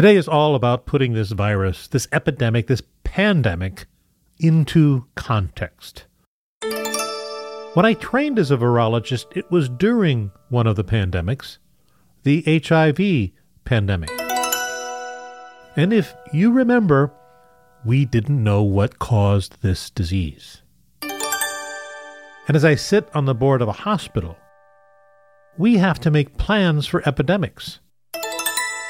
Today 0.00 0.16
is 0.16 0.28
all 0.28 0.54
about 0.54 0.86
putting 0.86 1.12
this 1.12 1.30
virus, 1.32 1.86
this 1.86 2.08
epidemic, 2.10 2.68
this 2.68 2.80
pandemic 3.04 3.84
into 4.38 5.04
context. 5.14 6.06
When 7.74 7.84
I 7.84 7.92
trained 7.92 8.38
as 8.38 8.50
a 8.50 8.56
virologist, 8.56 9.36
it 9.36 9.50
was 9.50 9.68
during 9.68 10.30
one 10.48 10.66
of 10.66 10.76
the 10.76 10.84
pandemics, 10.84 11.58
the 12.22 12.42
HIV 12.66 13.32
pandemic. 13.66 14.08
And 15.76 15.92
if 15.92 16.14
you 16.32 16.50
remember, 16.50 17.12
we 17.84 18.06
didn't 18.06 18.42
know 18.42 18.62
what 18.62 18.98
caused 19.00 19.60
this 19.60 19.90
disease. 19.90 20.62
And 21.02 22.56
as 22.56 22.64
I 22.64 22.74
sit 22.74 23.06
on 23.14 23.26
the 23.26 23.34
board 23.34 23.60
of 23.60 23.68
a 23.68 23.72
hospital, 23.72 24.38
we 25.58 25.76
have 25.76 26.00
to 26.00 26.10
make 26.10 26.38
plans 26.38 26.86
for 26.86 27.06
epidemics, 27.06 27.80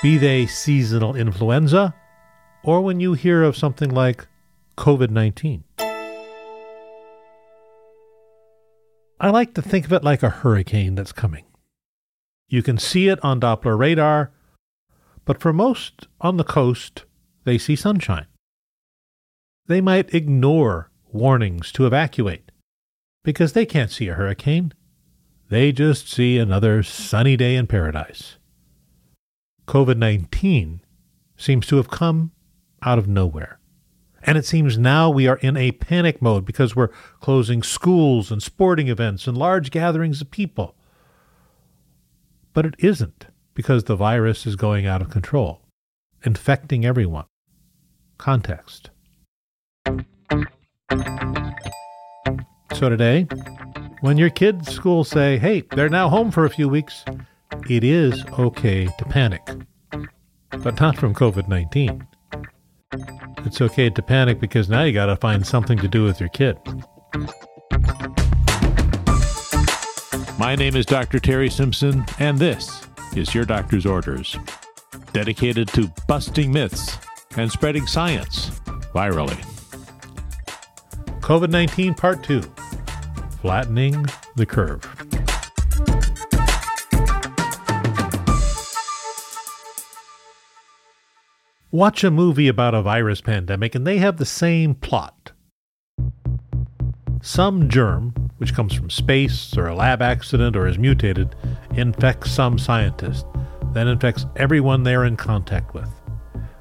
be 0.03 0.17
they 0.17 0.47
seasonal 0.47 1.15
influenza 1.15 1.95
or 2.63 2.81
when 2.81 3.01
you 3.01 3.13
hear 3.13 3.43
of 3.43 3.57
something 3.57 3.91
like 3.91 4.27
COVID 4.77 5.11
19. 5.11 5.65
I 9.23 9.29
like 9.29 9.53
to 9.55 9.63
think 9.63 9.85
of 9.85 9.93
it 9.93 10.03
like 10.03 10.23
a 10.23 10.31
hurricane 10.31 10.95
that's 10.95 11.13
coming. 11.13 11.45
You 12.49 12.63
can 12.63 12.79
see 12.79 13.09
it 13.09 13.23
on 13.23 13.41
Doppler 13.41 13.79
radar, 13.79 14.33
but 15.27 15.39
for 15.39 15.53
most 15.53 16.09
on 16.23 16.39
the 16.39 16.45
coast, 16.45 17.05
they 17.45 17.59
see 17.59 17.77
sunshine. 17.77 18.27
They 19.67 19.83
might 19.83 20.15
ignore 20.15 20.91
warnings 21.13 21.71
to 21.73 21.87
evacuate 21.87 22.51
because 23.23 23.53
they 23.53 23.67
can't 23.67 23.91
see 23.91 24.09
a 24.09 24.15
hurricane. 24.15 24.73
They 25.51 25.73
just 25.73 26.09
see 26.09 26.39
another 26.39 26.83
sunny 26.83 27.37
day 27.37 27.55
in 27.57 27.67
paradise. 27.67 28.39
COVID 29.71 29.99
19 29.99 30.81
seems 31.37 31.65
to 31.69 31.77
have 31.77 31.89
come 31.89 32.33
out 32.83 32.99
of 32.99 33.07
nowhere. 33.07 33.61
And 34.21 34.37
it 34.37 34.45
seems 34.45 34.77
now 34.77 35.09
we 35.09 35.29
are 35.29 35.37
in 35.37 35.57
a 35.57 35.71
panic 35.71 36.21
mode 36.21 36.45
because 36.45 36.75
we're 36.75 36.91
closing 37.21 37.63
schools 37.63 38.33
and 38.33 38.43
sporting 38.43 38.89
events 38.89 39.29
and 39.29 39.39
large 39.39 39.71
gatherings 39.71 40.21
of 40.21 40.33
people. 40.33 40.75
But 42.53 42.67
it 42.67 42.75
isn't 42.81 43.27
because 43.55 43.85
the 43.85 43.95
virus 43.95 44.45
is 44.45 44.57
going 44.57 44.87
out 44.87 45.03
of 45.03 45.09
control, 45.09 45.61
infecting 46.25 46.85
everyone. 46.85 47.27
Context. 48.19 48.91
So 52.75 52.89
today, 52.89 53.29
when 54.01 54.17
your 54.19 54.31
kids' 54.31 54.75
school 54.75 55.05
say, 55.05 55.39
hey, 55.39 55.63
they're 55.77 55.89
now 55.89 56.09
home 56.09 56.33
for 56.33 56.45
a 56.45 56.51
few 56.51 56.69
weeks, 56.69 57.05
it 57.71 57.85
is 57.85 58.25
okay 58.37 58.89
to 58.99 59.05
panic. 59.05 59.49
But 60.51 60.81
not 60.81 60.97
from 60.97 61.15
COVID 61.15 61.47
19. 61.47 62.05
It's 63.47 63.61
okay 63.61 63.89
to 63.91 64.03
panic 64.03 64.41
because 64.41 64.69
now 64.69 64.83
you 64.83 64.93
got 64.93 65.07
to 65.07 65.15
find 65.15 65.47
something 65.47 65.79
to 65.79 65.87
do 65.87 66.03
with 66.03 66.19
your 66.19 66.31
kid. 66.31 66.59
My 70.37 70.57
name 70.57 70.75
is 70.75 70.85
Dr. 70.85 71.21
Terry 71.21 71.49
Simpson, 71.49 72.05
and 72.19 72.39
this 72.39 72.89
is 73.15 73.33
Your 73.35 73.45
Doctor's 73.45 73.87
Orders, 73.87 74.37
dedicated 75.13 75.69
to 75.69 75.93
busting 76.09 76.51
myths 76.51 76.99
and 77.37 77.53
spreading 77.53 77.87
science 77.87 78.51
virally. 78.93 79.39
COVID 81.21 81.51
19 81.51 81.95
Part 81.95 82.25
2 82.25 82.43
Flattening 83.41 84.07
the 84.35 84.47
Curve. 84.47 85.00
Watch 91.73 92.03
a 92.03 92.11
movie 92.11 92.49
about 92.49 92.75
a 92.75 92.83
virus 92.83 93.21
pandemic, 93.21 93.77
and 93.77 93.87
they 93.87 93.99
have 93.99 94.17
the 94.17 94.27
same 94.27 94.75
plot. 94.75 95.31
Some 97.23 97.69
germ, 97.69 98.13
which 98.39 98.55
comes 98.55 98.75
from 98.75 98.91
space 98.91 99.57
or 99.57 99.69
a 99.69 99.75
lab 99.77 100.03
accident 100.03 100.57
or 100.57 100.67
is 100.67 100.79
mutated, 100.79 101.37
infects 101.77 102.33
some 102.33 102.59
scientist, 102.59 103.25
then 103.73 103.87
infects 103.87 104.27
everyone 104.35 104.83
they're 104.83 105.05
in 105.05 105.17
contact 105.17 105.73
with. 105.73 105.89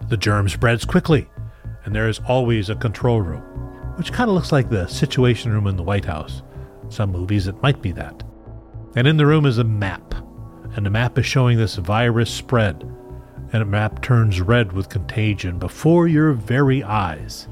The 0.10 0.18
germ 0.18 0.48
spreads 0.48 0.86
quickly, 0.86 1.28
and 1.86 1.96
there 1.96 2.08
is 2.08 2.22
always 2.28 2.70
a 2.70 2.76
control 2.76 3.20
room, 3.20 3.42
which 3.96 4.14
kind 4.14 4.30
of 4.30 4.36
looks 4.36 4.52
like 4.52 4.70
the 4.70 4.86
Situation 4.86 5.52
Room 5.52 5.66
in 5.66 5.76
the 5.76 5.82
White 5.82 6.06
House. 6.06 6.44
Some 6.90 7.12
movies 7.12 7.48
it 7.48 7.64
might 7.64 7.82
be 7.82 7.92
that. 7.94 8.22
And 8.96 9.08
in 9.08 9.18
the 9.18 9.26
room 9.26 9.48
is 9.48 9.58
a 9.58 9.64
map, 9.64 10.14
and 10.76 10.86
the 10.86 10.92
map 10.92 11.18
is 11.18 11.26
showing 11.26 11.58
this 11.58 11.78
virus 11.78 12.30
spread 12.30 12.88
and 13.52 13.62
a 13.62 13.66
map 13.66 14.02
turns 14.02 14.42
red 14.42 14.72
with 14.72 14.90
contagion 14.90 15.58
before 15.58 16.08
your 16.08 16.34
very 16.34 16.84
eyes. 16.84 17.48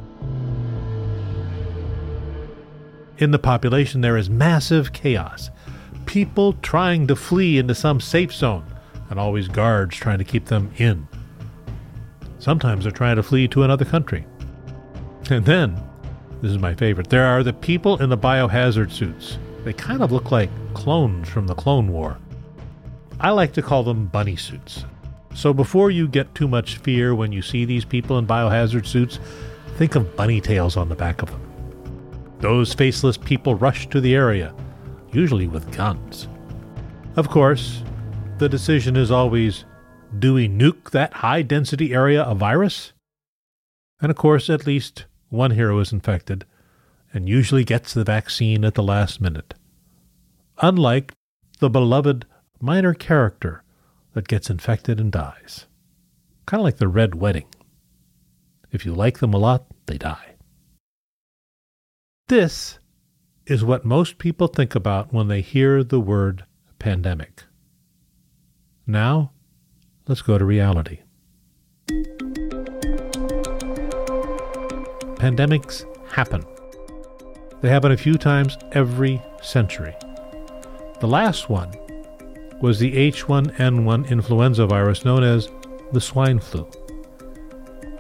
In 3.18 3.32
the 3.32 3.40
population, 3.40 4.02
there 4.02 4.18
is 4.18 4.30
massive 4.30 4.94
chaos. 4.94 5.50
People 6.06 6.54
trying 6.54 7.08
to 7.08 7.16
flee 7.16 7.58
into 7.58 7.74
some 7.74 8.00
safe 8.00 8.34
zone, 8.34 8.66
and 9.10 9.20
always 9.20 9.48
guards 9.48 9.98
trying 9.98 10.20
to 10.20 10.24
keep 10.24 10.46
them 10.46 10.72
in. 10.78 11.08
Sometimes 12.40 12.84
they're 12.84 12.92
trying 12.92 13.16
to 13.16 13.24
flee 13.24 13.48
to 13.48 13.64
another 13.64 13.86
country. 13.86 14.26
And 15.30 15.44
then, 15.46 15.82
this 16.42 16.52
is 16.52 16.60
my 16.60 16.76
favorite, 16.76 17.10
there 17.10 17.26
are 17.26 17.42
the 17.42 17.54
people 17.54 18.02
in 18.02 18.10
the 18.10 18.18
biohazard 18.18 18.92
suits. 18.92 19.40
They 19.64 19.74
kind 19.74 20.04
of 20.04 20.12
look 20.12 20.32
like 20.32 20.52
clones 20.74 21.28
from 21.28 21.48
the 21.48 21.56
Clone 21.56 21.92
War. 21.92 22.18
I 23.20 23.32
like 23.32 23.54
to 23.54 23.64
call 23.64 23.84
them 23.84 24.06
bunny 24.06 24.36
suits. 24.36 24.86
So 25.38 25.54
before 25.54 25.92
you 25.92 26.08
get 26.08 26.34
too 26.34 26.48
much 26.48 26.78
fear 26.78 27.14
when 27.14 27.32
you 27.32 27.44
see 27.44 27.64
these 27.64 27.86
people 27.86 28.18
in 28.18 28.26
biohazard 28.26 28.88
suits, 28.88 29.20
think 29.76 29.94
of 29.94 30.16
bunny 30.16 30.42
tails 30.42 30.76
on 30.76 30.90
the 30.90 30.96
back 30.96 31.22
of 31.22 31.30
them. 31.30 31.40
Those 32.40 32.74
faceless 32.74 33.18
people 33.18 33.54
rush 33.54 33.88
to 33.90 34.02
the 34.02 34.16
area, 34.16 34.56
usually 35.12 35.48
with 35.48 35.72
guns. 35.72 36.28
Of 37.16 37.30
course, 37.30 37.84
the 38.40 38.50
decision 38.50 38.96
is 38.96 39.12
always 39.12 39.66
do 40.18 40.34
we 40.34 40.50
nuke 40.50 40.90
that 40.90 41.14
high 41.14 41.44
density 41.44 41.94
area 41.94 42.24
of 42.24 42.40
virus? 42.40 42.94
And 44.02 44.10
of 44.10 44.18
course, 44.18 44.50
at 44.50 44.66
least 44.66 45.06
one 45.30 45.52
hero 45.52 45.78
is 45.78 45.94
infected 45.94 46.46
and 47.14 47.30
usually 47.30 47.64
gets 47.64 47.94
the 47.94 48.04
vaccine 48.04 48.66
at 48.66 48.74
the 48.74 48.82
last 48.82 49.22
minute. 49.22 49.54
Unlike 50.64 51.14
the 51.60 51.70
beloved 51.70 52.26
minor 52.60 52.96
character 52.96 53.64
that 54.18 54.28
gets 54.28 54.50
infected 54.50 55.00
and 55.00 55.12
dies. 55.12 55.68
Kind 56.48 56.60
of 56.60 56.64
like 56.64 56.78
the 56.78 56.88
Red 56.88 57.14
Wedding. 57.14 57.46
If 58.72 58.84
you 58.84 58.96
like 58.96 59.20
them 59.20 59.32
a 59.32 59.38
lot, 59.38 59.68
they 59.86 60.00
die. 60.00 60.38
This 62.28 62.80
is 63.46 63.64
what 63.64 63.86
most 63.86 64.18
people 64.18 64.48
think 64.48 64.74
about 64.74 65.14
when 65.14 65.28
they 65.28 65.42
hear 65.42 65.84
the 65.84 66.00
word 66.00 66.46
pandemic. 66.80 67.44
Now, 68.88 69.34
let's 70.08 70.24
go 70.24 70.40
to 70.40 70.46
reality. 70.46 71.02
Pandemics 75.18 75.86
happen. 76.12 76.44
They 77.62 77.70
happen 77.70 77.92
a 77.92 77.98
few 77.98 78.16
times 78.16 78.58
every 78.72 79.22
century. 79.44 79.96
The 81.02 81.08
last 81.08 81.52
one 81.52 81.72
was 82.62 82.80
the 82.80 82.94
H1N1 83.12 84.10
influenza 84.10 84.66
virus 84.66 85.06
known 85.06 85.24
as 85.24 85.50
the 85.92 86.02
swine 86.02 86.40
flu. 86.40 86.70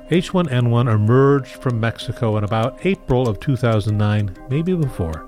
H1N1 0.10 0.94
emerged 0.94 1.62
from 1.62 1.80
Mexico 1.80 2.38
in 2.38 2.44
about 2.44 2.86
April 2.86 3.28
of 3.28 3.40
2009, 3.40 4.36
maybe 4.50 4.74
before. 4.74 5.28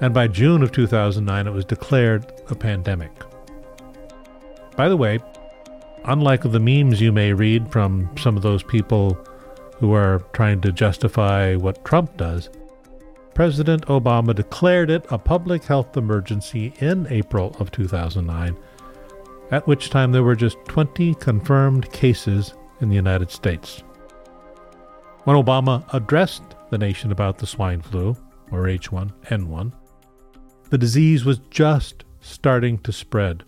And 0.00 0.12
by 0.12 0.28
June 0.28 0.62
of 0.62 0.72
2009, 0.72 1.46
it 1.46 1.52
was 1.52 1.64
declared 1.64 2.30
a 2.48 2.54
pandemic. 2.54 3.12
By 4.76 4.88
the 4.88 4.96
way, 4.96 5.20
unlike 6.04 6.42
the 6.42 6.60
memes 6.60 7.00
you 7.00 7.12
may 7.12 7.32
read 7.32 7.70
from 7.70 8.10
some 8.18 8.36
of 8.36 8.42
those 8.42 8.62
people 8.62 9.18
who 9.76 9.92
are 9.94 10.20
trying 10.32 10.60
to 10.60 10.72
justify 10.72 11.54
what 11.54 11.84
Trump 11.84 12.16
does, 12.16 12.50
President 13.34 13.86
Obama 13.86 14.34
declared 14.34 14.90
it 14.90 15.06
a 15.10 15.18
public 15.18 15.64
health 15.64 15.96
emergency 15.96 16.74
in 16.80 17.06
April 17.08 17.56
of 17.58 17.70
2009, 17.70 18.56
at 19.50 19.66
which 19.66 19.88
time 19.88 20.12
there 20.12 20.22
were 20.22 20.36
just 20.36 20.58
20 20.66 21.14
confirmed 21.14 21.90
cases 21.92 22.54
in 22.80 22.90
the 22.90 22.94
United 22.94 23.30
States. 23.30 23.82
When 25.24 25.36
Obama 25.36 25.84
addressed 25.94 26.42
the 26.70 26.78
nation 26.78 27.10
about 27.10 27.38
the 27.38 27.46
swine 27.46 27.80
flu, 27.80 28.16
or 28.50 28.64
H1N1, 28.64 29.72
the 30.68 30.78
disease 30.78 31.24
was 31.24 31.38
just 31.50 32.04
starting 32.20 32.78
to 32.78 32.92
spread. 32.92 33.44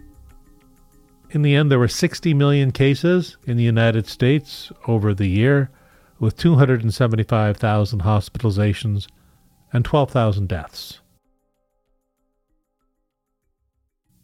In 1.30 1.42
the 1.42 1.54
end, 1.54 1.70
there 1.70 1.78
were 1.78 1.88
60 1.88 2.32
million 2.32 2.70
cases 2.70 3.36
in 3.44 3.58
the 3.58 3.62
United 3.64 4.06
States 4.06 4.72
over 4.86 5.12
the 5.12 5.26
year, 5.26 5.70
with 6.18 6.38
275,000 6.38 8.02
hospitalizations 8.02 9.08
and 9.74 9.84
12,000 9.84 10.48
deaths. 10.48 11.00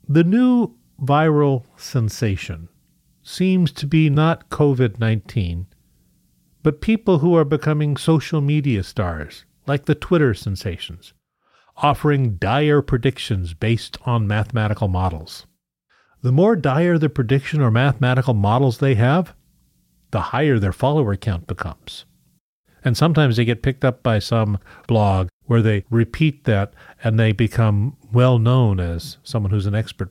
The 0.08 0.24
new 0.24 0.76
viral 1.02 1.64
sensation 1.76 2.68
seems 3.22 3.72
to 3.72 3.86
be 3.86 4.08
not 4.08 4.48
COVID 4.48 4.98
19, 4.98 5.66
but 6.62 6.80
people 6.80 7.18
who 7.18 7.34
are 7.34 7.44
becoming 7.44 7.96
social 7.96 8.40
media 8.40 8.82
stars, 8.82 9.44
like 9.66 9.86
the 9.86 9.94
Twitter 9.94 10.34
sensations, 10.34 11.12
offering 11.76 12.36
dire 12.36 12.80
predictions 12.80 13.52
based 13.52 13.98
on 14.06 14.26
mathematical 14.26 14.88
models. 14.88 15.46
The 16.22 16.32
more 16.32 16.54
dire 16.54 16.98
the 16.98 17.08
prediction 17.08 17.60
or 17.60 17.70
mathematical 17.70 18.34
models 18.34 18.78
they 18.78 18.94
have, 18.94 19.34
the 20.10 20.20
higher 20.20 20.58
their 20.58 20.72
follower 20.72 21.16
count 21.16 21.46
becomes. 21.46 22.04
And 22.84 22.96
sometimes 22.96 23.36
they 23.36 23.44
get 23.44 23.62
picked 23.62 23.84
up 23.84 24.02
by 24.02 24.18
some 24.18 24.58
blog 24.86 25.28
where 25.50 25.62
they 25.62 25.84
repeat 25.90 26.44
that 26.44 26.72
and 27.02 27.18
they 27.18 27.32
become 27.32 27.96
well 28.12 28.38
known 28.38 28.78
as 28.78 29.18
someone 29.24 29.50
who's 29.50 29.66
an 29.66 29.74
expert. 29.74 30.08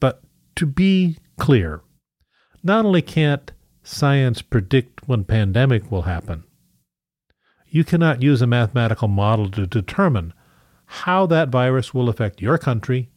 But 0.00 0.22
to 0.56 0.64
be 0.64 1.18
clear, 1.38 1.82
not 2.62 2.86
only 2.86 3.02
can't 3.02 3.52
science 3.82 4.40
predict 4.40 5.06
when 5.06 5.24
pandemic 5.24 5.90
will 5.92 6.02
happen, 6.02 6.44
you 7.68 7.84
cannot 7.84 8.22
use 8.22 8.40
a 8.40 8.46
mathematical 8.46 9.06
model 9.06 9.50
to 9.50 9.66
determine 9.66 10.32
how 10.86 11.26
that 11.26 11.50
virus 11.50 11.92
will 11.92 12.08
affect 12.08 12.40
your 12.40 12.56
country 12.56 13.10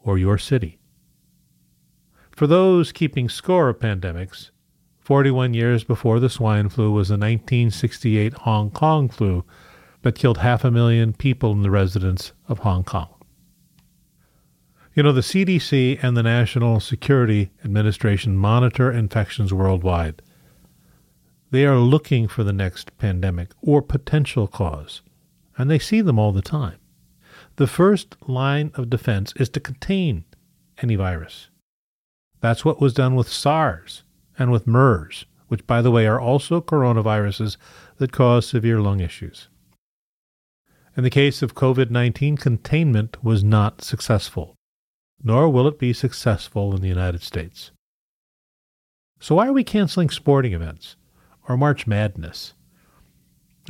or 0.00 0.18
your 0.18 0.36
city. 0.36 0.80
For 2.32 2.48
those 2.48 2.90
keeping 2.90 3.28
score 3.28 3.68
of 3.68 3.78
pandemics, 3.78 4.50
41 4.98 5.54
years 5.54 5.84
before 5.84 6.18
the 6.18 6.28
swine 6.28 6.68
flu 6.68 6.90
was 6.90 7.10
the 7.10 7.14
1968 7.14 8.32
Hong 8.32 8.72
Kong 8.72 9.08
flu 9.08 9.44
that 10.02 10.14
killed 10.14 10.38
half 10.38 10.64
a 10.64 10.70
million 10.70 11.12
people 11.12 11.52
in 11.52 11.62
the 11.62 11.70
residents 11.70 12.32
of 12.48 12.60
Hong 12.60 12.84
Kong. 12.84 13.08
You 14.94 15.02
know, 15.02 15.12
the 15.12 15.22
CDC 15.22 16.02
and 16.02 16.16
the 16.16 16.22
National 16.22 16.78
Security 16.78 17.50
Administration 17.64 18.36
monitor 18.36 18.92
infections 18.92 19.52
worldwide. 19.52 20.20
They 21.50 21.64
are 21.64 21.78
looking 21.78 22.28
for 22.28 22.44
the 22.44 22.52
next 22.52 22.96
pandemic 22.98 23.52
or 23.62 23.80
potential 23.80 24.46
cause, 24.46 25.00
and 25.56 25.70
they 25.70 25.78
see 25.78 26.02
them 26.02 26.18
all 26.18 26.32
the 26.32 26.42
time. 26.42 26.78
The 27.56 27.66
first 27.66 28.16
line 28.26 28.70
of 28.74 28.90
defense 28.90 29.32
is 29.36 29.48
to 29.50 29.60
contain 29.60 30.24
any 30.82 30.96
virus. 30.96 31.48
That's 32.40 32.64
what 32.64 32.80
was 32.80 32.92
done 32.92 33.14
with 33.14 33.28
SARS 33.28 34.02
and 34.38 34.50
with 34.50 34.66
MERS, 34.66 35.26
which, 35.48 35.66
by 35.66 35.80
the 35.80 35.90
way, 35.90 36.06
are 36.06 36.20
also 36.20 36.60
coronaviruses 36.60 37.56
that 37.96 38.12
cause 38.12 38.46
severe 38.46 38.80
lung 38.80 39.00
issues. 39.00 39.48
In 40.94 41.04
the 41.04 41.10
case 41.10 41.40
of 41.40 41.54
COVID 41.54 41.90
19, 41.90 42.36
containment 42.36 43.24
was 43.24 43.42
not 43.42 43.80
successful, 43.80 44.56
nor 45.22 45.48
will 45.48 45.66
it 45.66 45.78
be 45.78 45.94
successful 45.94 46.74
in 46.74 46.82
the 46.82 46.88
United 46.88 47.22
States. 47.22 47.70
So, 49.18 49.36
why 49.36 49.46
are 49.46 49.54
we 49.54 49.64
canceling 49.64 50.10
sporting 50.10 50.52
events 50.52 50.96
or 51.48 51.56
March 51.56 51.86
Madness? 51.86 52.52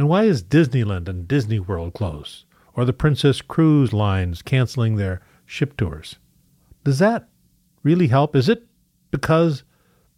And 0.01 0.09
why 0.09 0.25
is 0.25 0.43
Disneyland 0.43 1.09
and 1.09 1.29
Disney 1.29 1.61
World 1.61 1.95
closed, 1.95 2.45
or 2.75 2.85
the 2.85 2.93
Princess 2.93 3.41
Cruise 3.41 3.93
Lines 3.93 4.43
canceling 4.43 4.97
their 4.97 5.23
ship 5.47 5.77
tours? 5.77 6.17
Does 6.83 6.99
that 6.99 7.29
really 7.85 8.09
help? 8.09 8.35
Is 8.35 8.49
it 8.49 8.67
because 9.13 9.63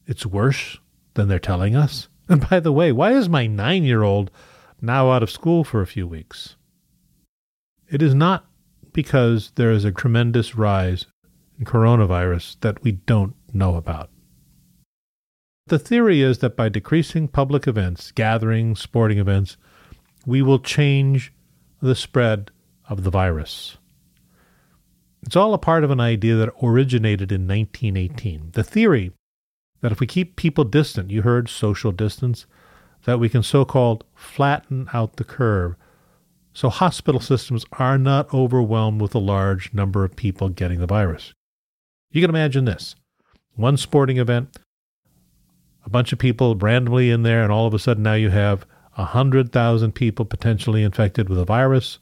it's 0.07 0.25
worse 0.25 0.79
than 1.13 1.29
they're 1.29 1.39
telling 1.39 1.77
us? 1.77 2.09
And 2.31 2.49
by 2.49 2.61
the 2.61 2.73
way, 2.73 2.93
why 2.93 3.13
is 3.13 3.29
my 3.29 3.47
nine 3.47 3.85
year 3.85 4.03
old 4.03 4.31
now 4.81 5.11
out 5.11 5.23
of 5.23 5.31
school 5.31 5.65
for 5.65 5.83
a 5.83 5.87
few 5.87 6.09
weeks? 6.09 6.57
It 7.91 8.03
is 8.03 8.15
not 8.15 8.47
because 8.93 9.53
there 9.57 9.71
is 9.71 9.85
a 9.85 9.93
tremendous 9.93 10.55
rise 10.55 11.07
in 11.59 11.65
coronavirus 11.65 12.61
that 12.61 12.83
we 12.83 12.93
don't 12.93 13.35
know 13.53 13.77
about. 13.77 14.11
The 15.67 15.79
theory 15.79 16.21
is 16.21 16.39
that 16.39 16.57
by 16.57 16.69
decreasing 16.69 17.29
public 17.29 17.67
events, 17.67 18.13
gatherings, 18.13 18.81
sporting 18.81 19.19
events, 19.19 19.57
we 20.27 20.43
will 20.43 20.59
change 20.59 21.33
the 21.81 21.95
spread 21.95 22.51
of 22.89 23.03
the 23.03 23.11
virus. 23.11 23.79
It's 25.23 25.37
all 25.37 25.55
a 25.55 25.59
part 25.59 25.85
of 25.85 25.91
an 25.91 26.01
idea 26.01 26.37
that 26.37 26.53
originated 26.63 27.33
in 27.33 27.49
1918. 27.49 28.51
The 28.53 28.63
theory 28.63 29.13
that 29.81 29.93
if 29.93 30.01
we 30.01 30.07
keep 30.07 30.37
people 30.37 30.65
distant, 30.65 31.11
you 31.11 31.23
heard 31.23 31.49
social 31.49 31.93
distance, 31.93 32.47
that 33.05 33.19
we 33.19 33.29
can 33.29 33.43
so 33.43 33.65
called 33.65 34.05
flatten 34.15 34.89
out 34.93 35.17
the 35.17 35.25
curve 35.25 35.77
so 36.55 36.71
hospital 36.71 37.21
systems 37.21 37.67
are 37.73 37.99
not 37.99 38.33
overwhelmed 38.33 39.01
with 39.01 39.15
a 39.15 39.19
large 39.19 39.75
number 39.75 40.05
of 40.05 40.15
people 40.15 40.49
getting 40.49 40.79
the 40.79 40.87
virus. 40.87 41.35
You 42.13 42.21
can 42.21 42.31
imagine 42.31 42.65
this 42.65 42.95
one 43.57 43.77
sporting 43.77 44.19
event, 44.19 44.57
a 45.85 45.91
bunch 45.91 46.13
of 46.13 46.19
people 46.19 46.55
randomly 46.55 47.11
in 47.11 47.25
there, 47.25 47.43
and 47.43 47.53
all 47.53 47.67
of 47.67 47.75
a 47.75 47.79
sudden 47.79 48.05
now 48.05 48.15
you 48.15 48.31
have 48.31 48.67
100,000 48.95 49.93
people 49.93 50.25
potentially 50.25 50.85
infected 50.85 51.29
with 51.29 51.39
a 51.39 51.45
virus, 51.45 51.99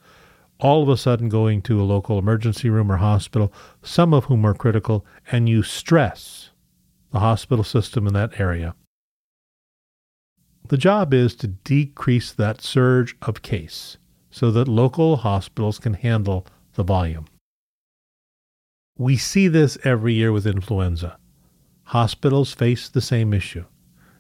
all 0.61 0.83
of 0.83 0.89
a 0.91 0.99
sudden 0.99 1.31
going 1.31 1.63
to 1.63 1.81
a 1.81 1.85
local 1.85 2.19
emergency 2.19 2.69
room 2.69 2.93
or 2.93 2.99
hospital, 2.99 3.53
some 3.83 4.13
of 4.13 4.25
whom 4.25 4.45
are 4.45 4.55
critical, 4.55 5.05
and 5.31 5.49
you 5.49 5.63
stress 5.63 6.51
the 7.11 7.21
hospital 7.21 7.65
system 7.65 8.07
in 8.07 8.13
that 8.13 8.39
area. 8.39 8.75
The 10.69 10.79
job 10.79 11.13
is 11.13 11.35
to 11.37 11.49
decrease 11.49 12.33
that 12.33 12.61
surge 12.61 13.17
of 13.23 13.43
case 13.43 13.97
so 14.33 14.51
that 14.51 14.67
local 14.67 15.19
hospitals 15.19 15.79
can 15.79 15.95
handle 15.95 16.45
the 16.75 16.83
volume. 16.83 17.27
We 18.99 19.17
see 19.17 19.47
this 19.47 19.79
every 19.85 20.15
year 20.15 20.33
with 20.33 20.47
influenza. 20.47 21.19
Hospitals 21.85 22.53
face 22.53 22.89
the 22.89 23.01
same 23.01 23.33
issue. 23.33 23.65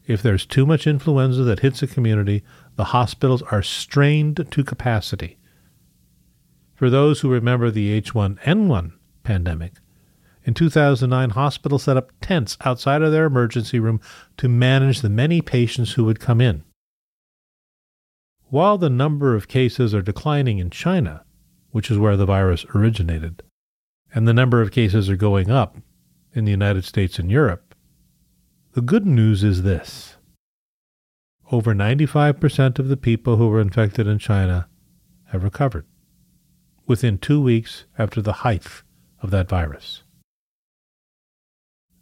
If 0.06 0.22
there's 0.22 0.46
too 0.46 0.66
much 0.66 0.86
influenza 0.86 1.42
that 1.44 1.60
hits 1.60 1.82
a 1.82 1.86
community, 1.86 2.44
the 2.76 2.84
hospitals 2.84 3.42
are 3.42 3.62
strained 3.62 4.46
to 4.50 4.64
capacity. 4.64 5.38
For 6.74 6.90
those 6.90 7.20
who 7.20 7.30
remember 7.30 7.70
the 7.70 8.00
H1N1 8.00 8.92
pandemic, 9.22 9.74
in 10.44 10.54
2009, 10.54 11.30
hospitals 11.30 11.84
set 11.84 11.96
up 11.96 12.10
tents 12.20 12.56
outside 12.64 13.02
of 13.02 13.12
their 13.12 13.26
emergency 13.26 13.78
room 13.78 14.00
to 14.38 14.48
manage 14.48 15.00
the 15.00 15.08
many 15.08 15.40
patients 15.40 15.92
who 15.92 16.04
would 16.04 16.18
come 16.18 16.40
in. 16.40 16.64
While 18.52 18.76
the 18.76 18.90
number 18.90 19.34
of 19.34 19.48
cases 19.48 19.94
are 19.94 20.02
declining 20.02 20.58
in 20.58 20.68
China, 20.68 21.24
which 21.70 21.90
is 21.90 21.96
where 21.96 22.18
the 22.18 22.26
virus 22.26 22.66
originated, 22.74 23.42
and 24.14 24.28
the 24.28 24.34
number 24.34 24.60
of 24.60 24.70
cases 24.70 25.08
are 25.08 25.16
going 25.16 25.50
up 25.50 25.78
in 26.34 26.44
the 26.44 26.50
United 26.50 26.84
States 26.84 27.18
and 27.18 27.30
Europe, 27.30 27.74
the 28.72 28.82
good 28.82 29.06
news 29.06 29.42
is 29.42 29.62
this. 29.62 30.16
Over 31.50 31.74
95% 31.74 32.78
of 32.78 32.88
the 32.88 32.96
people 32.98 33.36
who 33.36 33.48
were 33.48 33.58
infected 33.58 34.06
in 34.06 34.18
China 34.18 34.68
have 35.28 35.44
recovered 35.44 35.86
within 36.86 37.16
two 37.16 37.40
weeks 37.40 37.86
after 37.98 38.20
the 38.20 38.44
height 38.44 38.66
of 39.22 39.30
that 39.30 39.48
virus. 39.48 40.02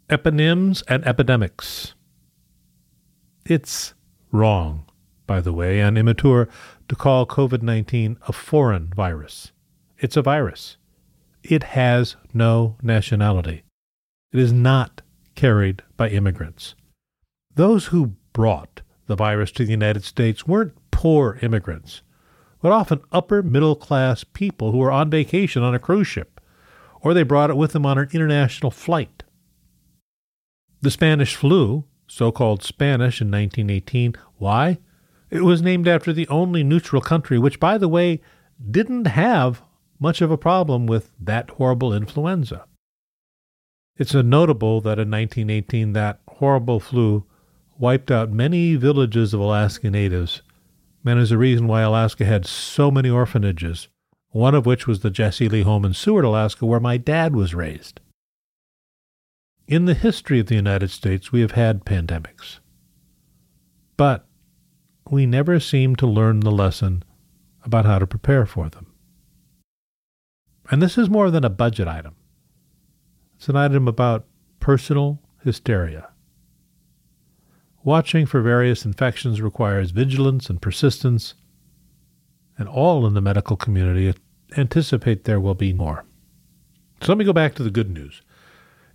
Eponyms 0.09 0.83
and 0.89 1.07
epidemics. 1.07 1.95
It's 3.47 3.95
wrong 4.33 4.90
by 5.31 5.41
the 5.41 5.53
way, 5.53 5.79
and 5.79 5.97
immature 5.97 6.49
to 6.89 6.97
call 6.97 7.25
COVID 7.25 7.63
19 7.63 8.19
a 8.27 8.33
foreign 8.33 8.93
virus. 8.97 9.53
It's 9.97 10.17
a 10.17 10.23
virus. 10.23 10.77
It 11.45 11.63
has 11.63 12.17
no 12.35 12.77
nationality. 12.83 13.63
It 14.33 14.41
is 14.41 14.53
not 14.53 15.03
carried 15.37 15.85
by 15.97 16.09
immigrants. 16.09 16.75
Those 17.55 17.87
who 17.87 18.17
brought 18.33 18.83
the 19.07 19.15
virus 19.15 19.53
to 19.53 19.65
the 19.65 19.71
United 19.71 20.03
States 20.03 20.49
weren't 20.49 20.77
poor 20.91 21.39
immigrants, 21.43 22.03
but 22.61 22.73
often 22.73 23.01
upper 23.13 23.41
middle 23.41 23.77
class 23.77 24.25
people 24.25 24.73
who 24.73 24.79
were 24.79 24.91
on 24.91 25.11
vacation 25.11 25.63
on 25.63 25.77
a 25.77 25.79
cruise 25.79 26.09
ship, 26.09 26.41
or 27.03 27.15
they 27.15 27.23
brought 27.23 27.51
it 27.51 27.57
with 27.57 27.71
them 27.71 27.87
on 27.87 27.99
an 27.99 28.09
international 28.13 28.73
flight. 28.73 29.23
The 30.83 30.91
Spanish 30.91 31.37
flu, 31.37 31.85
so 32.09 32.33
called 32.33 32.65
Spanish 32.65 33.21
in 33.21 33.31
1918, 33.31 34.17
why? 34.39 34.79
It 35.31 35.45
was 35.45 35.63
named 35.63 35.87
after 35.87 36.13
the 36.13 36.29
only 36.29 36.65
neutral 36.65 37.01
country, 37.01 37.39
which, 37.39 37.61
by 37.61 37.79
the 37.79 37.89
way, 37.89 38.21
didn't 38.71 39.07
have 39.07 39.63
much 39.99 40.21
of 40.21 40.31
a 40.31 40.39
problem 40.39 40.87
with 40.87 41.13
that 41.21 41.51
horrible 41.51 41.95
influenza. 41.95 42.65
It's 43.97 44.15
notable 44.15 44.81
that 44.81 44.99
in 44.99 45.11
1918 45.11 45.93
that 45.93 46.21
horrible 46.27 46.81
flu 46.81 47.25
wiped 47.79 48.11
out 48.11 48.33
many 48.33 48.75
villages 48.75 49.33
of 49.33 49.41
Alaska 49.41 49.91
natives, 49.91 50.43
and 51.05 51.21
is 51.21 51.31
a 51.31 51.39
reason 51.39 51.67
why 51.67 51.83
Alaska 51.83 52.25
had 52.25 52.47
so 52.47 52.91
many 52.91 53.09
orphanages, 53.09 53.89
one 54.31 54.55
of 54.55 54.67
which 54.67 54.87
was 54.87 55.01
the 55.01 55.11
Jesse 55.11 55.49
Lee 55.49 55.63
home 55.63 55.85
in 55.85 55.95
Seward, 55.95 56.25
Alaska, 56.25 56.67
where 56.67 56.81
my 56.81 56.97
dad 56.97 57.35
was 57.35 57.55
raised. 57.55 58.01
In 59.69 59.85
the 59.85 59.95
history 59.95 60.41
of 60.41 60.47
the 60.47 60.57
United 60.57 60.91
States, 60.91 61.31
we 61.31 61.41
have 61.41 61.53
had 61.53 61.85
pandemics. 61.85 62.59
But 63.97 64.27
we 65.11 65.27
never 65.27 65.59
seem 65.59 65.97
to 65.97 66.07
learn 66.07 66.41
the 66.41 66.53
lesson 66.53 67.03
about 67.65 67.85
how 67.85 67.99
to 67.99 68.07
prepare 68.07 68.47
for 68.47 68.69
them. 68.69 68.87
And 70.71 70.81
this 70.81 70.97
is 70.97 71.11
more 71.11 71.31
than 71.31 71.45
a 71.45 71.51
budget 71.51 71.89
item. 71.89 72.15
It's 73.37 73.49
an 73.49 73.57
item 73.57 73.89
about 73.89 74.27
personal 74.61 75.21
hysteria. 75.45 76.11
Watching 77.83 78.27
for 78.27 78.41
various 78.41 78.85
infections 78.85 79.41
requires 79.41 79.91
vigilance 79.91 80.49
and 80.49 80.63
persistence, 80.63 81.35
and 82.57 82.69
all 82.69 83.07
in 83.07 83.15
the 83.15 83.21
medical 83.21 83.57
community 83.57 84.15
anticipate 84.57 85.25
there 85.25 85.41
will 85.41 85.55
be 85.55 85.73
more. 85.73 86.05
So 87.03 87.11
let 87.11 87.19
me 87.19 87.25
go 87.25 87.33
back 87.33 87.55
to 87.55 87.63
the 87.63 87.71
good 87.71 87.91
news. 87.91 88.23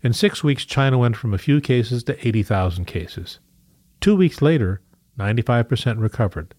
In 0.03 0.13
six 0.13 0.43
weeks, 0.43 0.65
China 0.65 0.99
went 0.99 1.17
from 1.17 1.33
a 1.33 1.39
few 1.39 1.59
cases 1.59 2.03
to 2.03 2.27
80,000 2.27 2.85
cases. 2.85 3.39
Two 3.99 4.15
weeks 4.15 4.41
later, 4.41 4.81
95% 5.17 5.99
recovered. 5.99 6.53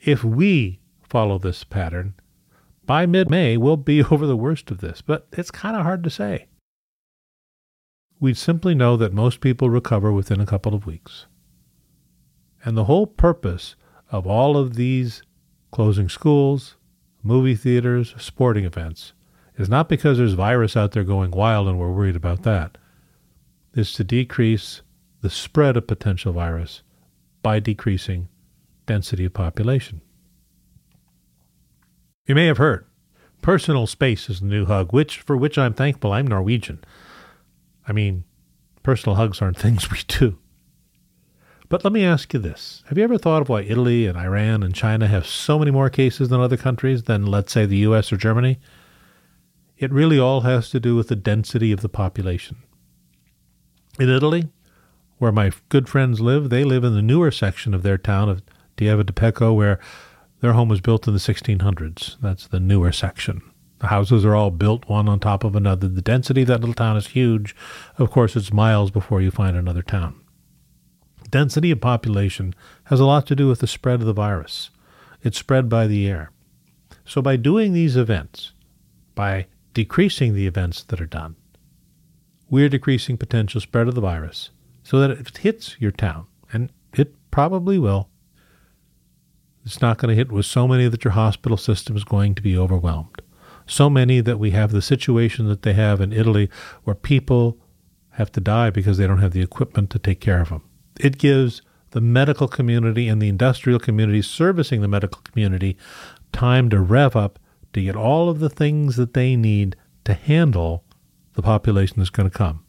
If 0.00 0.22
we 0.22 0.80
follow 1.02 1.38
this 1.38 1.64
pattern, 1.64 2.14
by 2.84 3.06
mid 3.06 3.30
May, 3.30 3.56
we'll 3.56 3.76
be 3.76 4.02
over 4.10 4.26
the 4.26 4.36
worst 4.36 4.70
of 4.70 4.78
this, 4.78 5.02
but 5.02 5.26
it's 5.32 5.50
kind 5.50 5.76
of 5.76 5.82
hard 5.82 6.04
to 6.04 6.10
say. 6.10 6.46
We'd 8.18 8.36
simply 8.36 8.74
know 8.74 8.96
that 8.96 9.12
most 9.12 9.40
people 9.40 9.68
recover 9.68 10.10
within 10.12 10.40
a 10.40 10.46
couple 10.46 10.74
of 10.74 10.86
weeks. 10.86 11.26
And 12.64 12.76
the 12.76 12.84
whole 12.84 13.06
purpose 13.06 13.76
of 14.10 14.26
all 14.26 14.56
of 14.56 14.74
these 14.74 15.22
closing 15.70 16.08
schools, 16.08 16.76
movie 17.22 17.54
theaters, 17.54 18.14
sporting 18.18 18.64
events 18.64 19.12
is 19.56 19.68
not 19.68 19.88
because 19.88 20.18
there's 20.18 20.32
virus 20.32 20.76
out 20.76 20.92
there 20.92 21.04
going 21.04 21.30
wild 21.30 21.68
and 21.68 21.78
we're 21.78 21.92
worried 21.92 22.16
about 22.16 22.42
that. 22.44 22.78
It's 23.74 23.92
to 23.94 24.04
decrease 24.04 24.82
the 25.20 25.30
spread 25.30 25.76
of 25.76 25.86
potential 25.86 26.32
virus 26.32 26.82
by 27.46 27.60
decreasing 27.60 28.26
density 28.86 29.24
of 29.24 29.32
population. 29.32 30.00
You 32.26 32.34
may 32.34 32.46
have 32.46 32.58
heard 32.58 32.84
personal 33.40 33.86
space 33.86 34.28
is 34.28 34.40
the 34.40 34.46
new 34.46 34.64
hug, 34.66 34.92
which 34.92 35.20
for 35.20 35.36
which 35.36 35.56
I'm 35.56 35.72
thankful. 35.72 36.12
I'm 36.12 36.26
Norwegian. 36.26 36.82
I 37.86 37.92
mean, 37.92 38.24
personal 38.82 39.14
hugs 39.14 39.40
aren't 39.40 39.58
things 39.64 39.92
we 39.92 39.98
do. 40.08 40.40
But 41.68 41.84
let 41.84 41.92
me 41.92 42.04
ask 42.04 42.34
you 42.34 42.40
this. 42.40 42.82
Have 42.88 42.98
you 42.98 43.04
ever 43.04 43.16
thought 43.16 43.42
of 43.42 43.48
why 43.48 43.60
Italy 43.60 44.08
and 44.08 44.18
Iran 44.18 44.64
and 44.64 44.74
China 44.74 45.06
have 45.06 45.24
so 45.24 45.56
many 45.56 45.70
more 45.70 45.88
cases 45.88 46.30
than 46.30 46.40
other 46.40 46.56
countries 46.56 47.04
than, 47.04 47.26
let's 47.26 47.52
say, 47.52 47.64
the 47.64 47.86
US 47.90 48.12
or 48.12 48.16
Germany? 48.16 48.58
It 49.78 49.92
really 49.92 50.18
all 50.18 50.40
has 50.40 50.68
to 50.70 50.80
do 50.80 50.96
with 50.96 51.06
the 51.06 51.14
density 51.14 51.70
of 51.70 51.80
the 51.80 51.88
population. 51.88 52.56
In 54.00 54.10
Italy, 54.10 54.48
where 55.18 55.32
my 55.32 55.50
good 55.68 55.88
friends 55.88 56.20
live, 56.20 56.50
they 56.50 56.64
live 56.64 56.84
in 56.84 56.94
the 56.94 57.02
newer 57.02 57.30
section 57.30 57.74
of 57.74 57.82
their 57.82 57.98
town 57.98 58.28
of 58.28 58.42
Dieva 58.76 59.04
de 59.04 59.12
Pecco, 59.12 59.54
where 59.54 59.80
their 60.40 60.52
home 60.52 60.68
was 60.68 60.80
built 60.80 61.08
in 61.08 61.14
the 61.14 61.20
1600s. 61.20 62.16
That's 62.20 62.46
the 62.46 62.60
newer 62.60 62.92
section. 62.92 63.42
The 63.78 63.88
houses 63.88 64.24
are 64.24 64.34
all 64.34 64.50
built 64.50 64.88
one 64.88 65.08
on 65.08 65.20
top 65.20 65.44
of 65.44 65.56
another. 65.56 65.88
The 65.88 66.02
density 66.02 66.42
of 66.42 66.48
that 66.48 66.60
little 66.60 66.74
town 66.74 66.96
is 66.96 67.08
huge. 67.08 67.54
Of 67.98 68.10
course, 68.10 68.36
it's 68.36 68.52
miles 68.52 68.90
before 68.90 69.20
you 69.20 69.30
find 69.30 69.56
another 69.56 69.82
town. 69.82 70.20
Density 71.30 71.70
of 71.70 71.80
population 71.80 72.54
has 72.84 73.00
a 73.00 73.04
lot 73.04 73.26
to 73.26 73.36
do 73.36 73.48
with 73.48 73.60
the 73.60 73.66
spread 73.66 74.00
of 74.00 74.06
the 74.06 74.12
virus. 74.12 74.70
It's 75.22 75.38
spread 75.38 75.68
by 75.68 75.86
the 75.86 76.08
air. 76.08 76.30
So, 77.04 77.20
by 77.20 77.36
doing 77.36 77.72
these 77.72 77.96
events, 77.96 78.52
by 79.14 79.46
decreasing 79.74 80.34
the 80.34 80.46
events 80.46 80.82
that 80.84 81.00
are 81.00 81.06
done, 81.06 81.36
we're 82.48 82.68
decreasing 82.68 83.16
potential 83.16 83.60
spread 83.60 83.88
of 83.88 83.94
the 83.94 84.00
virus 84.00 84.50
so 84.86 85.00
that 85.00 85.10
if 85.10 85.30
it 85.30 85.38
hits 85.38 85.76
your 85.80 85.90
town, 85.90 86.26
and 86.52 86.70
it 86.92 87.12
probably 87.32 87.76
will, 87.76 88.08
it's 89.64 89.82
not 89.82 89.98
going 89.98 90.10
to 90.10 90.14
hit 90.14 90.30
with 90.30 90.46
so 90.46 90.68
many 90.68 90.86
that 90.86 91.02
your 91.02 91.10
hospital 91.10 91.56
system 91.56 91.96
is 91.96 92.04
going 92.04 92.36
to 92.36 92.42
be 92.42 92.56
overwhelmed. 92.56 93.20
So 93.66 93.90
many 93.90 94.20
that 94.20 94.38
we 94.38 94.52
have 94.52 94.70
the 94.70 94.80
situation 94.80 95.48
that 95.48 95.62
they 95.62 95.72
have 95.72 96.00
in 96.00 96.12
Italy 96.12 96.48
where 96.84 96.94
people 96.94 97.58
have 98.10 98.30
to 98.30 98.40
die 98.40 98.70
because 98.70 98.96
they 98.96 99.08
don't 99.08 99.18
have 99.18 99.32
the 99.32 99.42
equipment 99.42 99.90
to 99.90 99.98
take 99.98 100.20
care 100.20 100.40
of 100.40 100.50
them. 100.50 100.62
It 101.00 101.18
gives 101.18 101.62
the 101.90 102.00
medical 102.00 102.46
community 102.46 103.08
and 103.08 103.20
the 103.20 103.28
industrial 103.28 103.80
community 103.80 104.22
servicing 104.22 104.82
the 104.82 104.88
medical 104.88 105.20
community 105.22 105.76
time 106.30 106.70
to 106.70 106.80
rev 106.80 107.16
up 107.16 107.40
to 107.72 107.82
get 107.82 107.96
all 107.96 108.28
of 108.28 108.38
the 108.38 108.50
things 108.50 108.94
that 108.94 109.14
they 109.14 109.34
need 109.34 109.74
to 110.04 110.14
handle 110.14 110.84
the 111.32 111.42
population 111.42 111.96
that's 111.98 112.10
going 112.10 112.30
to 112.30 112.38
come. 112.38 112.62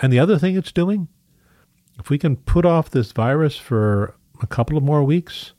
And 0.00 0.12
the 0.12 0.18
other 0.18 0.38
thing 0.38 0.56
it's 0.56 0.72
doing, 0.72 1.08
if 1.98 2.10
we 2.10 2.18
can 2.18 2.36
put 2.36 2.66
off 2.66 2.90
this 2.90 3.12
virus 3.12 3.56
for 3.56 4.14
a 4.42 4.46
couple 4.46 4.76
of 4.76 4.84
more 4.84 5.02
weeks, 5.02 5.52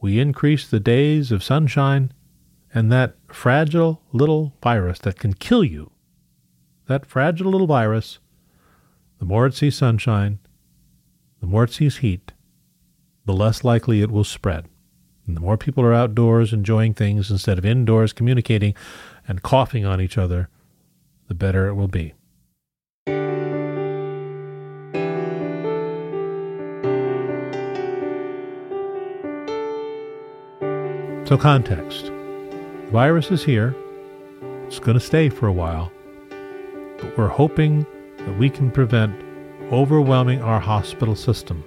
we 0.00 0.18
increase 0.18 0.66
the 0.68 0.80
days 0.80 1.30
of 1.30 1.42
sunshine, 1.42 2.12
and 2.72 2.90
that 2.90 3.16
fragile 3.28 4.02
little 4.12 4.54
virus 4.62 4.98
that 5.00 5.18
can 5.18 5.34
kill 5.34 5.62
you, 5.62 5.90
that 6.86 7.04
fragile 7.04 7.50
little 7.50 7.66
virus, 7.66 8.18
the 9.18 9.26
more 9.26 9.46
it 9.46 9.54
sees 9.54 9.76
sunshine, 9.76 10.38
the 11.40 11.46
more 11.46 11.64
it 11.64 11.72
sees 11.72 11.98
heat, 11.98 12.32
the 13.26 13.32
less 13.34 13.64
likely 13.64 14.00
it 14.00 14.10
will 14.10 14.24
spread. 14.24 14.66
And 15.26 15.36
the 15.36 15.40
more 15.40 15.58
people 15.58 15.84
are 15.84 15.92
outdoors 15.92 16.52
enjoying 16.52 16.94
things 16.94 17.30
instead 17.30 17.58
of 17.58 17.66
indoors 17.66 18.12
communicating 18.12 18.74
and 19.28 19.42
coughing 19.42 19.84
on 19.84 20.00
each 20.00 20.16
other, 20.16 20.48
the 21.28 21.34
better 21.34 21.68
it 21.68 21.74
will 21.74 21.88
be. 21.88 22.14
So, 31.30 31.38
context 31.38 32.06
the 32.06 32.88
virus 32.90 33.30
is 33.30 33.44
here, 33.44 33.72
it's 34.66 34.80
going 34.80 34.98
to 34.98 35.06
stay 35.06 35.28
for 35.28 35.46
a 35.46 35.52
while, 35.52 35.92
but 36.98 37.16
we're 37.16 37.28
hoping 37.28 37.86
that 38.18 38.36
we 38.36 38.50
can 38.50 38.68
prevent 38.68 39.14
overwhelming 39.70 40.42
our 40.42 40.58
hospital 40.58 41.14
system. 41.14 41.62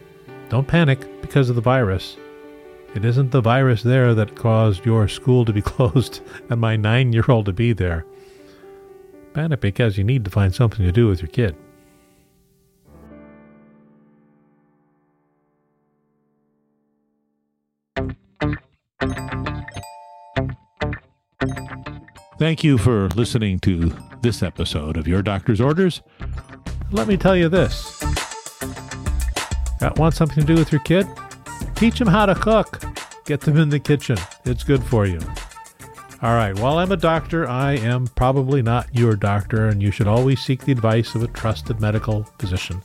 Don't 0.50 0.68
panic 0.68 1.22
because 1.22 1.50
of 1.50 1.56
the 1.56 1.62
virus. 1.62 2.18
It 2.94 3.06
isn't 3.06 3.32
the 3.32 3.40
virus 3.40 3.84
there 3.84 4.14
that 4.14 4.36
caused 4.36 4.86
your 4.86 5.08
school 5.08 5.46
to 5.46 5.54
be 5.54 5.62
closed 5.72 6.20
and 6.50 6.60
my 6.60 6.76
nine 6.76 7.14
year 7.14 7.24
old 7.30 7.46
to 7.46 7.54
be 7.54 7.72
there. 7.72 8.06
Panic 9.32 9.62
because 9.62 9.98
you 9.98 10.04
need 10.04 10.26
to 10.26 10.30
find 10.30 10.54
something 10.54 10.86
to 10.86 10.92
do 10.92 11.08
with 11.08 11.22
your 11.22 11.30
kid. 11.30 11.56
Thank 22.44 22.62
you 22.62 22.78
for 22.78 23.08
listening 23.16 23.60
to 23.60 23.96
this 24.22 24.44
episode 24.44 24.98
of 24.98 25.08
Your 25.08 25.22
Doctor's 25.22 25.62
Orders. 25.62 26.02
Let 26.92 27.08
me 27.08 27.16
tell 27.16 27.38
you 27.38 27.48
this. 27.48 27.98
Got 29.80 29.98
want 29.98 30.14
something 30.14 30.46
to 30.46 30.54
do 30.54 30.60
with 30.60 30.70
your 30.70 30.82
kid? 30.82 31.08
Teach 31.76 32.00
them 32.00 32.10
how 32.10 32.26
to 32.26 32.36
cook. 32.36 32.84
Get 33.24 33.40
them 33.40 33.56
in 33.56 33.70
the 33.70 33.80
kitchen. 33.80 34.18
It's 34.44 34.66
good 34.66 34.84
for 34.84 35.06
you. 35.06 35.22
All 36.22 36.36
right, 36.36 36.54
while 36.60 36.80
I'm 36.80 36.92
a 36.92 36.98
doctor, 36.98 37.48
I 37.48 37.78
am 37.78 38.08
probably 38.08 38.62
not 38.62 38.94
your 38.94 39.16
doctor, 39.16 39.70
and 39.70 39.82
you 39.82 39.92
should 39.92 40.10
always 40.10 40.42
seek 40.42 40.66
the 40.66 40.74
advice 40.74 41.16
of 41.16 41.24
a 41.24 41.28
trusted 41.28 41.80
medical 41.80 42.24
physician. 42.40 42.82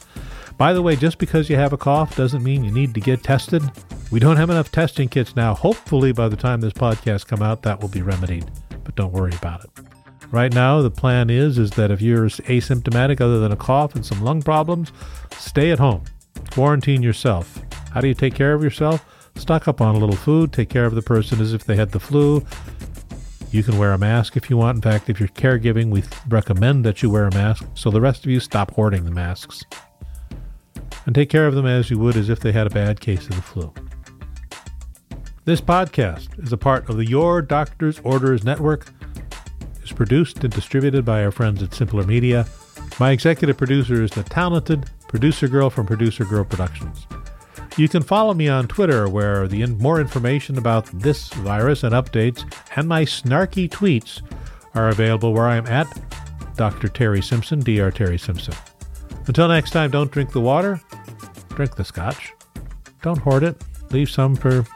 By 0.57 0.73
the 0.73 0.83
way, 0.83 0.95
just 0.95 1.19
because 1.19 1.51
you 1.51 1.57
have 1.57 1.73
a 1.73 1.77
cough 1.77 2.15
doesn't 2.15 2.45
mean 2.45 2.63
you 2.63 2.71
need 2.71 2.95
to 2.95 3.01
get 3.01 3.25
tested. 3.25 3.65
We 4.13 4.21
don't 4.21 4.37
have 4.37 4.51
enough 4.51 4.71
testing 4.71 5.09
kits 5.09 5.35
now. 5.35 5.53
Hopefully, 5.57 6.13
by 6.13 6.29
the 6.29 6.37
time 6.37 6.61
this 6.61 6.73
podcast 6.73 7.27
come 7.27 7.43
out, 7.43 7.63
that 7.63 7.81
will 7.81 7.89
be 7.89 8.03
remedied. 8.03 8.49
But 8.89 8.95
don't 8.95 9.13
worry 9.13 9.35
about 9.35 9.65
it. 9.65 9.71
Right 10.31 10.51
now, 10.51 10.81
the 10.81 10.91
plan 10.91 11.29
is 11.29 11.59
is 11.59 11.73
that 11.73 11.91
if 11.91 12.01
you're 12.01 12.25
asymptomatic 12.25 13.21
other 13.21 13.39
than 13.39 13.53
a 13.53 13.57
cough 13.57 13.95
and 13.95 14.05
some 14.05 14.23
lung 14.23 14.41
problems, 14.41 14.93
stay 15.37 15.71
at 15.71 15.79
home. 15.79 16.05
Quarantine 16.53 17.03
yourself. 17.03 17.61
How 17.93 18.01
do 18.01 18.09
you 18.09 18.15
take 18.15 18.35
care 18.35 18.55
of 18.55 18.63
yourself? 18.63 19.05
Stock 19.37 19.69
up 19.69 19.83
on 19.83 19.95
a 19.95 19.99
little 19.99 20.17
food, 20.17 20.55
take 20.55 20.71
care 20.71 20.87
of 20.87 20.95
the 20.95 21.03
person 21.03 21.39
as 21.39 21.53
if 21.53 21.65
they 21.65 21.77
had 21.77 21.91
the 21.91 22.01
flu. 22.01 22.43
You 23.51 23.63
can 23.63 23.77
wear 23.77 23.93
a 23.93 23.99
mask 23.99 24.39
if 24.39 24.49
you 24.49 24.57
want. 24.57 24.77
In 24.77 24.81
fact, 24.81 25.11
if 25.11 25.21
you're 25.21 25.29
caregiving, 25.29 25.91
we 25.91 26.03
recommend 26.31 26.87
that 26.87 27.03
you 27.03 27.11
wear 27.11 27.27
a 27.27 27.35
mask. 27.35 27.67
So 27.75 27.91
the 27.91 28.01
rest 28.01 28.25
of 28.25 28.31
you 28.31 28.41
stop 28.41 28.71
hoarding 28.71 29.05
the 29.05 29.11
masks. 29.11 29.65
And 31.05 31.15
take 31.15 31.29
care 31.29 31.47
of 31.47 31.55
them 31.55 31.67
as 31.67 31.91
you 31.91 31.99
would 31.99 32.17
as 32.17 32.31
if 32.31 32.41
they 32.41 32.53
had 32.53 32.67
a 32.67 32.71
bad 32.71 33.03
case 33.03 33.29
of 33.29 33.37
the 33.37 33.43
flu. 33.43 33.71
This 35.49 35.63
podcast 35.63 36.45
is 36.45 36.53
a 36.53 36.59
part 36.59 36.91
of 36.91 36.99
the 36.99 37.07
Your 37.07 37.41
Doctor's 37.41 38.01
Orders 38.01 38.45
Network 38.45 38.93
is 39.83 39.91
produced 39.93 40.45
and 40.45 40.53
distributed 40.53 41.07
by 41.07 41.25
our 41.25 41.31
friends 41.31 41.63
at 41.63 41.73
Simpler 41.73 42.05
Media. 42.05 42.47
My 43.01 43.13
executive 43.13 43.57
producer 43.57 44.03
is 44.03 44.11
the 44.11 44.25
talented 44.25 44.91
producer 45.09 45.49
girl 45.49 45.71
from 45.71 45.87
Producer 45.87 46.27
Girl 46.27 46.45
Productions. 46.45 47.07
You 47.79 47.89
can 47.89 48.03
follow 48.03 48.35
me 48.35 48.47
on 48.49 48.69
Twitter, 48.69 49.09
where 49.09 49.49
the 49.49 49.63
in- 49.63 49.79
more 49.79 50.03
information 50.03 50.59
about 50.59 50.85
this 50.93 51.33
virus 51.33 51.83
and 51.83 51.95
updates 51.95 52.45
and 52.77 52.87
my 52.87 53.07
snarky 53.07 53.71
tweets 53.71 54.21
are 54.75 54.91
available 54.91 55.33
where 55.33 55.49
I 55.49 55.57
am 55.57 55.67
at 55.67 55.89
Dr. 56.57 56.89
Terry 56.89 57.23
Simpson, 57.23 57.61
Dr. 57.61 57.91
Terry 57.91 58.19
Simpson. 58.19 58.53
Until 59.27 59.49
next 59.49 59.71
time, 59.71 59.91
don't 59.93 60.13
drink 60.13 60.31
the 60.33 60.43
water, 60.43 60.79
drink 61.49 61.75
the 61.75 61.85
scotch. 61.85 62.35
Don't 63.01 63.17
hoard 63.17 63.45
it, 63.45 63.65
leave 63.91 64.11
some 64.11 64.37
for 64.37 64.67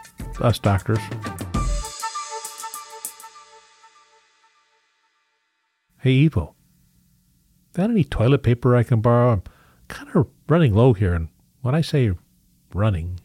us 0.42 0.58
doctors. 0.58 0.98
Hey, 6.00 6.28
Evo. 6.28 6.54
Got 7.74 7.90
any 7.90 8.04
toilet 8.04 8.42
paper 8.42 8.74
I 8.76 8.82
can 8.82 9.00
borrow? 9.00 9.32
I'm 9.32 9.42
kind 9.88 10.08
of 10.14 10.26
running 10.48 10.74
low 10.74 10.92
here. 10.92 11.14
And 11.14 11.28
when 11.60 11.74
I 11.74 11.80
say 11.80 12.12
running, 12.74 13.20